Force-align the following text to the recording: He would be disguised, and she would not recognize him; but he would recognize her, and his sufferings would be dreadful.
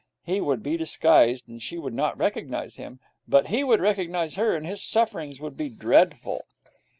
He 0.23 0.41
would 0.41 0.63
be 0.63 0.77
disguised, 0.77 1.47
and 1.47 1.61
she 1.61 1.77
would 1.77 1.93
not 1.93 2.17
recognize 2.17 2.77
him; 2.77 2.99
but 3.27 3.49
he 3.49 3.63
would 3.63 3.79
recognize 3.79 4.33
her, 4.33 4.55
and 4.55 4.65
his 4.65 4.81
sufferings 4.83 5.39
would 5.39 5.55
be 5.55 5.69
dreadful. 5.69 6.43